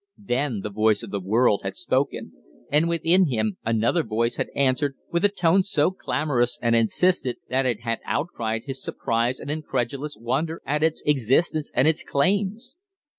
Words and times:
Then 0.25 0.61
the 0.61 0.71
voice 0.71 1.03
of 1.03 1.11
the 1.11 1.19
world 1.19 1.61
had 1.63 1.75
spoken, 1.75 2.31
and 2.71 2.89
within 2.89 3.27
him 3.27 3.57
another 3.63 4.01
voice 4.01 4.37
had 4.37 4.49
answered, 4.55 4.95
with 5.11 5.23
a 5.23 5.29
tone 5.29 5.61
so 5.61 5.91
clamorous 5.91 6.57
and 6.59 6.75
insistent 6.75 7.37
that 7.49 7.67
it 7.67 7.81
had 7.81 7.99
outcried 8.03 8.65
his 8.65 8.83
surprised 8.83 9.39
and 9.39 9.51
incredulous 9.51 10.17
wonder 10.19 10.59
at 10.65 10.81
its 10.81 11.03
existence 11.05 11.71
and 11.75 11.87
its 11.87 12.01
claims. 12.01 12.75